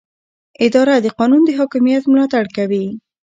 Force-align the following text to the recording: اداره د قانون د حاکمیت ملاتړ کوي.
اداره 0.65 0.95
د 1.01 1.07
قانون 1.19 1.41
د 1.45 1.49
حاکمیت 1.59 2.03
ملاتړ 2.11 2.45
کوي. 2.57 2.85